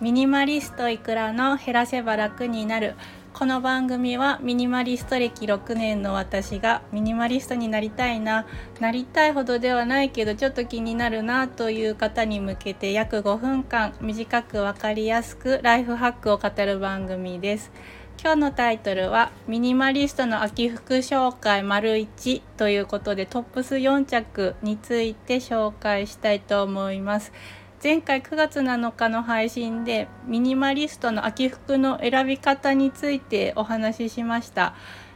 [0.00, 2.94] ミニマリストいくらの減らせば楽になる
[3.32, 8.44] この番組はミニマリスト歴6年の私がミニマリストになりたいな
[8.80, 17.72] なりたいほどではないけどちょっと気になるなという方に向けて約5分間短く分かりやすくライフハックを語る番組です。
[18.22, 27.32] 今日のタイトルはミニマリストの秋服紹介丸1ということでトップス4着について紹介したいと思います。
[27.82, 34.74] 前回9月7日の配信でミニマリストの秋服の選び方についてお話ししました。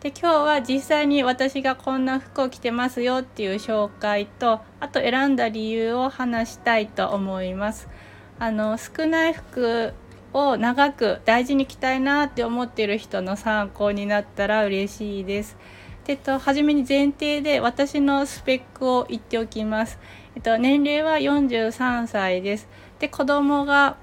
[0.00, 7.90] で今日は実際に私がこんな服を着てますよっていう紹介とあと選んだ理由を話したいと思います。
[8.38, 9.92] あの少ない服
[10.32, 15.58] を長く大事に着たいなって思ってる人の参考になったら嬉しいです。
[16.06, 19.98] でと初めに前提で私のスペックを言っておきます。
[20.36, 22.68] えっと、年齢は43歳です。
[22.98, 23.96] で、子供が、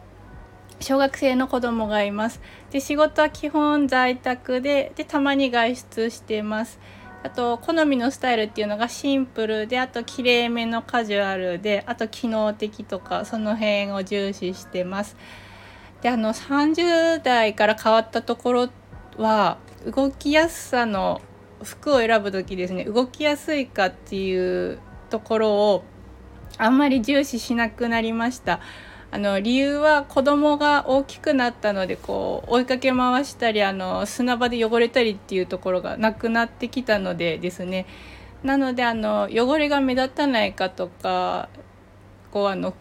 [0.79, 2.41] 小学生の子供がいます。
[2.71, 6.79] で、仕事は基本在宅で、で、たまに外出してます。
[7.21, 15.15] あと、好みのスタイルっていうのがシンプルで、あと、綺麗めのカジュアルで、あと、機能的とか、その辺を重視してます。
[16.01, 18.69] で、あの、30代から変わったところ
[19.17, 21.21] は、動きやすさの
[21.61, 24.79] 服を選ぶ時ですね、動きやすいかっていう
[25.11, 25.83] ところを
[26.57, 28.59] あんまり重視しなくなりました。
[29.11, 37.85] あの理由は子供が大きくなったのでこう追いかけ回したりあの砂場で汚れたりっていうところがなくなってきたのでですね。
[38.43, 41.49] なのであの汚れが目立たないかとか
[42.31, 42.73] こうあの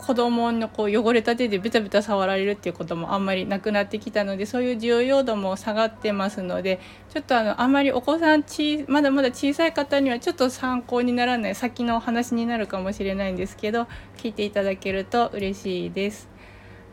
[0.00, 6.80] 子供のこう汚れた手でベタベタ触られるっていうこともあんまりなくなってきたのでそういう重要度も下がってますので
[7.12, 16.28] ちょっとあのあんまりお子さんちまだまだ小さい方にはちょっと参考にならない先のお話になるかもしれないんですけど聞いていただけると嬉しいです。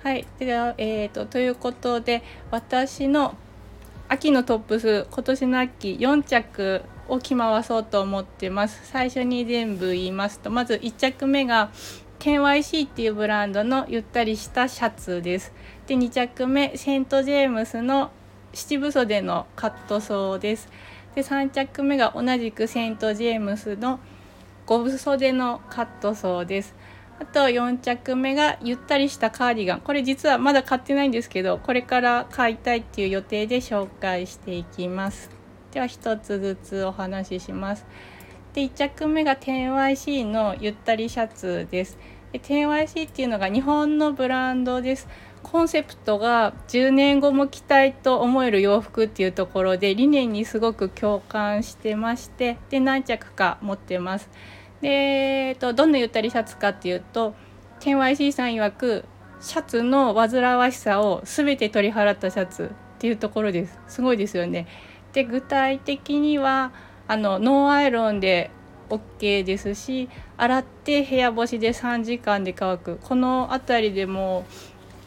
[0.04, 3.36] はい、では、えーと、ということで私の
[4.10, 11.72] 秋のトップス今年の秋4着を着回そうと思ってます最初に全部言いますとまず1着目が
[12.20, 15.54] KYC っていうブランドのゆったりしたシャツです。
[15.86, 18.12] で2着目セント・ジェームスの
[18.54, 20.70] 七分袖のカットソーです。
[21.16, 24.00] で3着目が同じくセント・ジェームスの
[24.66, 26.76] 五分袖のカットソーです。
[27.20, 35.30] あと4着目がゆったりしたカーディガンこれ実はまだ買ってないんですけどこれから買いたいっていう予定で紹介していきます。
[35.72, 37.86] では1つずつお話しします。
[38.58, 41.96] で1着目が 10YC のゆったりシャツです。
[42.32, 45.08] で 10YC っていうのが日本のブランドです。
[45.44, 54.28] コンセプトが10年後も着たいと思える洋服っていうところで理念にすごく共感してましてで何着か持ってます。
[54.82, 57.36] で、えっと、どんなゆったりシャツかっていうと
[57.82, 59.06] 10YC さん曰く
[59.40, 63.80] シャツの煩わしさを全て取り払ったシャツっていうところです。
[63.88, 64.66] すごいですよね。
[65.14, 66.72] で具体的には
[67.08, 68.52] あのノーアイロンで
[68.90, 73.00] OK ですし洗って部屋干しで3時間で乾く。
[73.04, 74.46] この辺りでも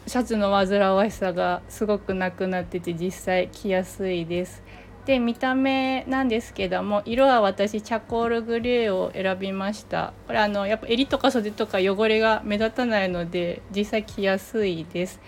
[0.07, 4.63] シャツの煩わしさがすごくなくなってて実際着やすいです。
[5.05, 10.13] で見た目なんですけども色は私チャコールグレーを選びました。
[10.27, 15.19] これあのやっぱ襟とか袖とか汚れが目立たないので実際着やすいです。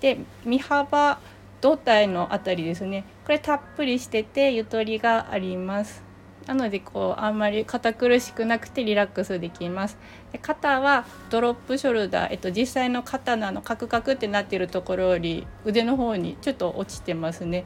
[0.00, 1.18] で身幅
[1.60, 3.04] 胴体の辺りですね。
[3.24, 6.05] これたっぷりしててゆとりがあります。
[6.46, 9.98] なのでこうあんまり堅苦しくなくてリラックスできます。
[10.32, 17.64] で肩はドロップショルダー、えっと、実際の肩のあのカクカクってなってるところより腕の方にちょっと落ちてますね。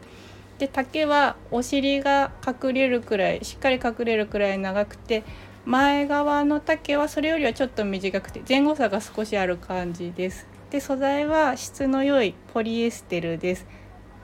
[0.58, 5.24] で丈はお尻が隠れるくらいしっかり隠れるくらい長くて
[5.64, 10.46] 前側の丈はそれよりはちょっと短くて前後差が少しある感じです。
[10.70, 13.66] で素材は質の良いポリエステルです。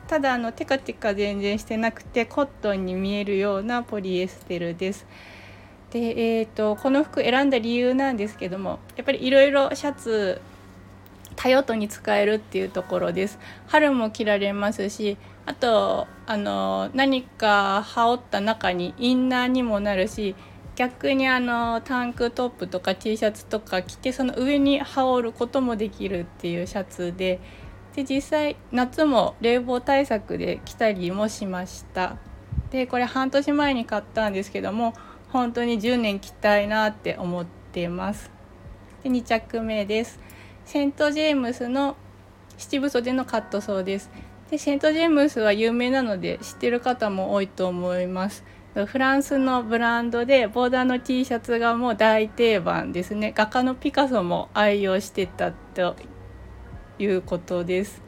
[0.08, 5.06] ただあのテカテカ全然してなくてコットンに見えるようなポリエステルです。
[5.90, 10.40] で、えーと、この服選んだ理由なんですけどもやっぱりいろいろシャツ
[11.36, 13.38] 多用途に使えるっていうところです。
[13.66, 20.34] 春も着られますしあとあの何か羽織った中にインナーにもなるし
[20.74, 27.40] 逆にあのタンクトップとか T シャツとか着てその上に羽織ることもできるっていうシャツで
[27.96, 32.18] で実際夏も冷房対策で着たりもしました。
[32.70, 34.92] でこれ半年前に買ったんですけども
[35.30, 38.30] 本当に10年着たいなって思ってます。
[39.02, 40.20] で2着目です。
[40.66, 41.96] セント・ジェームスの
[42.58, 44.10] 七分袖のカットソーです。
[44.50, 48.44] でセント・ジェームスは有名なので知ってる方も多いと思います。
[48.74, 53.32] フランスのブランドでボーダーの T シャツがもう大定番ですね。
[53.34, 55.96] 画家のピカソも愛用してたと
[56.98, 58.02] いうことです。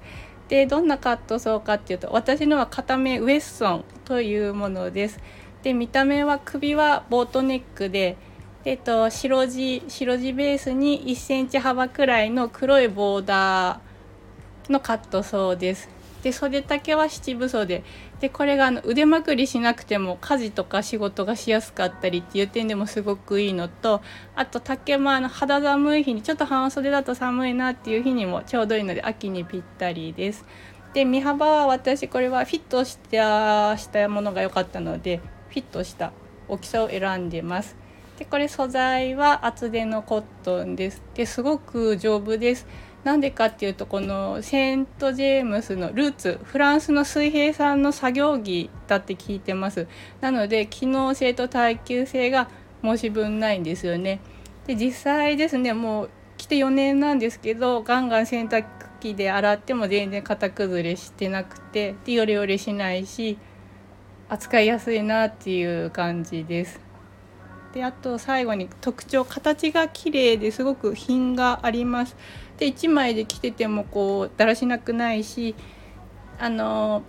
[0.49, 5.21] でどんなカットソーかっていうと私のは片目ウエッソンというものです。
[5.63, 8.17] で見た目は首はボートネックで
[8.65, 15.89] えっと、白地白地ベースに1センチ幅くらいの黒いボーダーのカットソーです。
[16.23, 17.83] で袖丈は七分袖。
[18.21, 24.03] でこれがあの腕まくりしなくても家事とか仕事がしやすかったりっていう点でもすごくいいのと
[24.35, 30.45] あと丈もあの肌寒い日にちょっと半袖だと寒いなっていう日にもちょうどいいので秋にぴったりです。
[30.95, 35.19] で身幅は私これはフィットしたしたものが良かったので
[35.51, 36.13] フィットした
[36.49, 37.77] 大きさを選んでます。
[38.19, 41.03] でこれ素材は厚手のコットンです。
[41.15, 42.67] ですごく丈夫です。
[43.05, 49.87] なんでかっていうとこのセント・ジェームスのルーツフランスの水平さんの作業着だって聞いてます。
[50.21, 52.49] なので機能性と耐久性が
[52.83, 54.21] 申し分ないんですよね。
[54.67, 58.67] で実際ですねもう来て4年なんですけどガンガン洗濯
[59.01, 63.39] 機で洗っても全然型崩れしてなくてでヨレヨレしないし
[64.29, 66.88] 扱いやすいなっていう感じです。
[67.73, 72.17] であと最後に特徴形が綺麗ですごく品があります。
[72.59, 75.55] で1枚で着ててもこうだらしなくないし
[76.39, 77.03] あの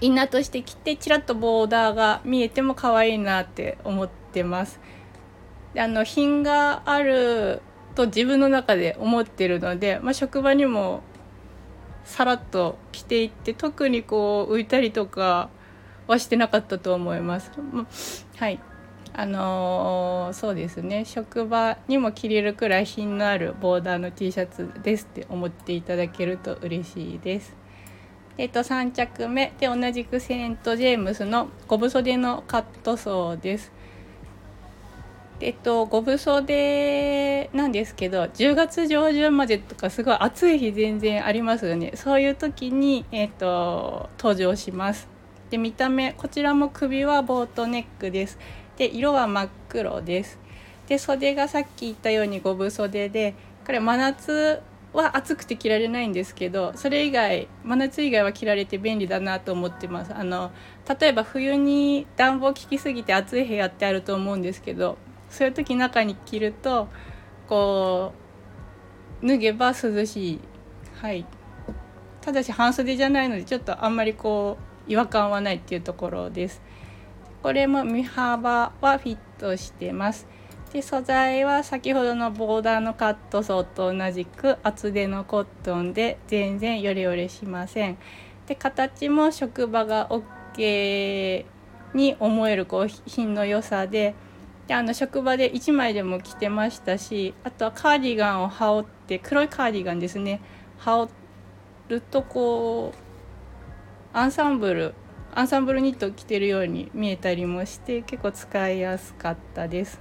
[0.00, 4.80] インナーとして着てちらっとボーダーが見えても可愛いなって思ってます。
[5.74, 7.60] であの品がある
[7.94, 11.02] と自分の中で思ってるので、まあ、職場にも
[12.04, 15.48] さらっと着ていって特にこう浮いたりとか
[16.06, 17.50] はしてなかったと思います。
[18.36, 18.60] はい。
[19.16, 21.04] あのー、そうですね。
[21.04, 27.56] 職場にも着れるくらい品のあるボーダーの T シャツですって思っていただけると嬉しいです。
[28.38, 29.52] えっと、3着目。
[29.60, 33.70] で同じくセント・ジェームスのゴブ袖のカットソーです。
[35.40, 41.92] えっと、ゴブ袖なんですけど10月上旬までとかすごい暑い日全然ありますよね。
[41.94, 45.08] そういう時に、えっと、登場します。
[45.50, 48.40] で見た目こちらも首はボートネックです。
[48.76, 50.38] で色は真っ黒です。
[50.88, 53.34] で袖がさっき言ったように五分袖で
[53.64, 54.60] これ真夏
[54.92, 60.14] は暑くて着られないんですけどそれ以外真夏以外は着られて便利だなと思ってます。
[60.14, 60.52] あの
[61.00, 64.98] 例えば冬に暖房効きすぎて暑い部屋ってあると思うんですけど
[65.30, 66.88] そういう時中に着ると
[67.48, 68.12] こ
[69.22, 70.40] う脱げば涼しい。
[71.00, 71.26] はい。
[72.20, 76.62] ただし半袖じゃないのでちょっとあんまりこう違和感はないっていうところです。
[77.44, 80.26] これも身幅はフィットしてます。
[80.72, 87.98] で素材は先ほどのボーダーのカットソーと同じく厚手のコットンで全然ヨレヨレしません。
[88.46, 91.44] で形も職場が OK
[91.92, 94.14] に思えるこう品の良さで。
[94.66, 100.40] であの職場で1枚でも着てましたしあとはカーディガンを羽織って黒いカーディガンですね。
[100.78, 101.10] 羽織
[101.88, 104.94] るとこうアンサンブル
[105.36, 110.00] アンサンブルニット着てるように見えたりもして結構使いやすかったです。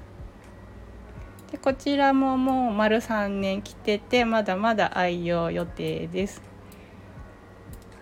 [1.52, 6.42] でこちらももう丸3年着ててまだまだ愛用予定です。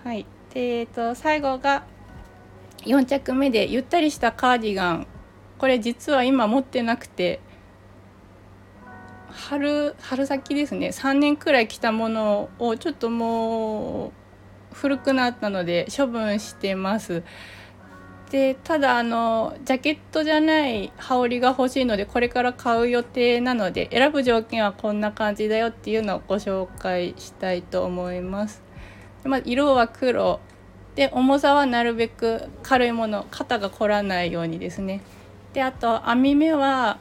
[0.04, 1.86] はい、でえっと最後が
[2.80, 5.08] 4着目でゆったりしたカーディガン
[5.58, 7.40] これ実は今持ってなくて
[9.30, 14.12] 春春先ですね3年くらい着たものをちょっともう
[14.74, 17.24] 古くなったので処分してます。
[18.32, 28.64] でただあのジャケットじゃない羽織が欲しいのでこれから買う予定なので選ぶ条件はこんな感じだよっていうのをご紹介したいと思います。
[29.24, 30.40] でまあ、色は黒
[30.96, 35.02] で重さはなるべく軽いもの肩が凝らないようにですね
[35.54, 37.00] であと編み目は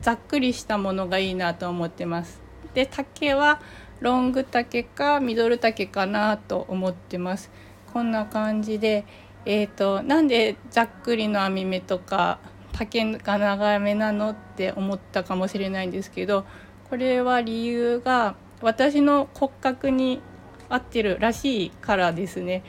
[0.00, 2.40] ざっくりしたものがいいなと思ってます
[2.74, 3.60] で丈は
[4.02, 7.50] ロング丈かミドル丈かなと思ってます。
[7.92, 9.04] こんな感じで
[9.44, 12.38] えーと、なんでざっくりの編み目とか
[12.72, 16.44] 丈が長めなのって思ったかもしれないんですけど
[16.88, 20.22] これは理由が私の骨格に
[20.68, 22.62] 合ってるらしいからですね。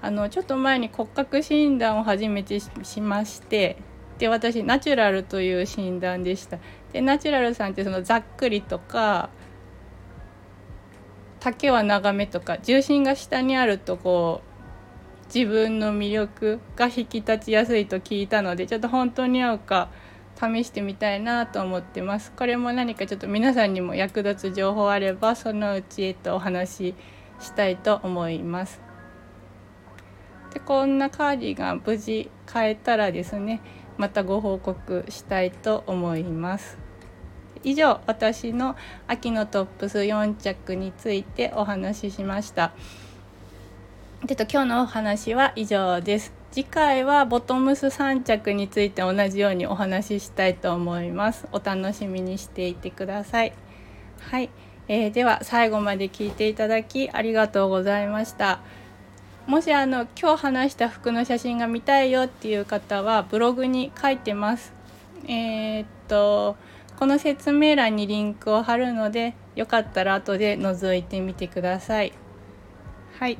[0.00, 3.78] あのちょっと前に骨格診断を初めてしまして
[4.18, 6.58] で私ナチュラルという診断でした。
[6.92, 9.30] でナチュラルさんってそのざっくりとか
[11.44, 19.90] 丈は長めとか重心が下にあるとこう自分の魅力が引き立ちやすいと聞いたのでちょっと本当に合うか
[20.36, 22.32] 試してみたいなと思ってます。
[22.32, 26.94] これも何かちょっと皆さんにも役立つ情報あればそのうちえっとお話し
[27.40, 28.80] したいと思います。
[30.52, 33.60] でこんなカーディガン無事買えたらですね
[33.98, 36.83] またご報告したいと思います。
[37.64, 38.76] 以上私の
[39.08, 42.72] 秋のトップス4着についてお話ししました。
[44.26, 46.32] ちょっと今日のお話は以上です。
[46.50, 51.48] 次回はボトムス3着について同じようにお話ししたいと思います。
[51.52, 53.52] お楽しみにしていてください。
[54.20, 54.50] はい、
[54.88, 58.60] えー、では最後まで聞いていただきありがとうございました。
[59.46, 64.72] もしあの今日話した服の写真が見たいよっていう方はブログに書いてます。
[65.26, 66.56] えー、っと
[66.96, 72.12] この説明欄にリンクを貼るのでよかったら後で覗いてみてください。
[73.18, 73.38] はい。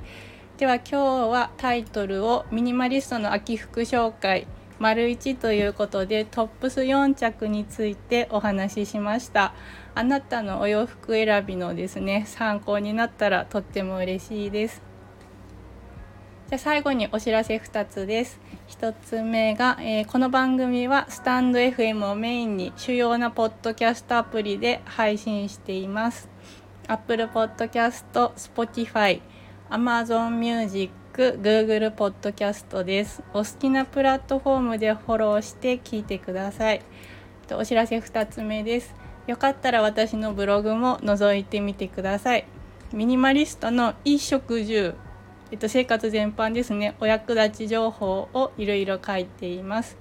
[0.56, 0.96] では今日
[1.28, 4.46] はタイトルをミニマリストの秋服紹介
[4.78, 9.54] 丸1ということでトップス4着についてお話ししました。
[9.94, 14.93] あなたのお洋服選びのですね参考になったらとっても嬉しいです。
[16.50, 18.38] じゃ最後にお知らせ2つです。
[18.68, 26.28] 1つ目が、えー、この番組はスタンド FM をメインに主要なポッドキャストアプリで配信しています。
[26.86, 28.04] Apple Podcast、
[28.36, 29.22] Spotify、
[29.70, 33.22] Amazon Music、Google Podcast です。
[33.32, 36.82] お好きなプラットフォームでフォローして聞いてください。
[37.52, 38.94] お知らせ2つ目です。
[39.26, 42.44] よかったら私のブログも覗いてみてください。
[42.92, 44.94] ミニマリストの衣食住
[45.54, 46.96] えっと、生活全般ですね。
[46.98, 49.96] お役立ち情報をいろいろ書いています。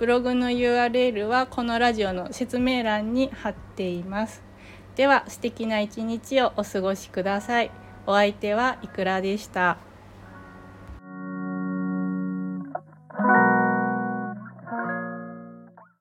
[0.00, 4.42] ブログの URL はこのラジオの説明欄に貼っています。
[4.96, 7.70] では素敵な一日をお過ごしください。
[8.04, 9.78] お相手はいくらでした。